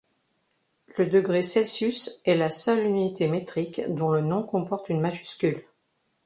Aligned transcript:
Le 0.97 1.05
degré 1.05 1.43
Celsius 1.43 2.21
est 2.25 2.33
la 2.33 2.49
seule 2.49 2.87
unité 2.87 3.27
métrique 3.27 3.81
dont 3.87 4.09
le 4.09 4.21
nom 4.21 4.41
comporte 4.41 4.89
une 4.89 4.99
majuscule. 4.99 5.63